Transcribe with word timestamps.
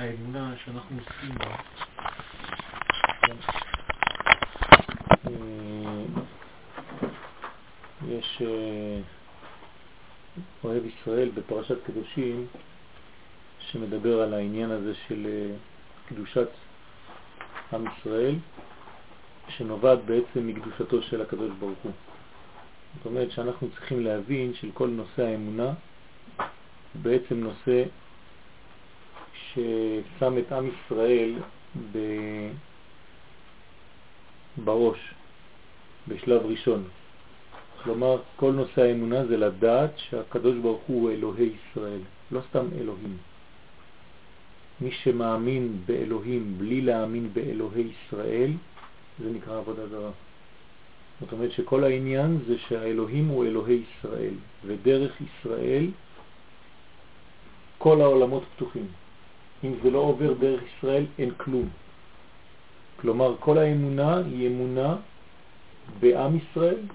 האמונה 0.00 0.54
שאנחנו 0.64 0.96
עושים 0.96 1.38
בה. 1.38 1.56
אה, 5.26 6.04
יש 8.08 8.42
אה, 8.42 9.00
אוהב 10.64 10.82
ישראל 10.86 11.30
בפרשת 11.34 11.84
קדושים 11.86 12.46
שמדבר 13.58 14.22
על 14.22 14.34
העניין 14.34 14.70
הזה 14.70 14.94
של 15.08 15.26
אה, 15.26 15.56
קדושת 16.08 16.48
עם 17.72 17.84
ישראל 17.86 18.34
שנובעת 19.48 19.98
בעצם 20.04 20.46
מקדושתו 20.46 21.02
של 21.02 21.22
הקדוש 21.22 21.50
ברוך 21.58 21.78
הוא. 21.82 21.92
זאת 22.96 23.06
אומרת 23.06 23.30
שאנחנו 23.30 23.70
צריכים 23.70 24.04
להבין 24.04 24.54
של 24.54 24.70
כל 24.74 24.88
נושא 24.88 25.22
האמונה 25.22 25.72
בעצם 26.94 27.40
נושא 27.40 27.84
ששם 29.54 30.38
את 30.38 30.52
עם 30.52 30.68
ישראל 30.68 31.34
ב... 31.92 31.98
בראש, 34.64 34.98
בשלב 36.08 36.46
ראשון. 36.46 36.84
כלומר, 37.84 38.16
כל 38.36 38.52
נושא 38.52 38.82
האמונה 38.82 39.26
זה 39.26 39.36
לדעת 39.36 39.90
שהקדוש 39.96 40.56
ברוך 40.56 40.82
הוא 40.86 41.10
אלוהי 41.10 41.50
ישראל, 41.70 42.00
לא 42.32 42.40
סתם 42.50 42.66
אלוהים. 42.80 43.16
מי 44.80 44.90
שמאמין 44.90 45.76
באלוהים 45.86 46.58
בלי 46.58 46.80
להאמין 46.80 47.30
באלוהי 47.32 47.84
ישראל, 47.84 48.52
זה 49.22 49.30
נקרא 49.30 49.58
עבודה 49.58 49.86
זרה. 49.86 50.10
זאת 51.20 51.32
אומרת 51.32 51.52
שכל 51.52 51.84
העניין 51.84 52.38
זה 52.46 52.58
שהאלוהים 52.58 53.26
הוא 53.26 53.44
אלוהי 53.44 53.82
ישראל, 53.90 54.34
ודרך 54.66 55.12
ישראל 55.20 55.86
כל 57.78 58.00
העולמות 58.00 58.42
פתוחים. 58.56 58.86
אם 59.64 59.72
זה 59.82 59.90
לא 59.90 59.98
עובר 59.98 60.32
דרך 60.32 60.60
ישראל, 60.62 61.06
אין 61.18 61.30
כלום. 61.36 61.68
כלומר, 63.00 63.36
כל 63.40 63.58
האמונה 63.58 64.16
היא 64.16 64.48
אמונה 64.48 64.96
בעם 66.00 66.36
ישראל 66.36 66.80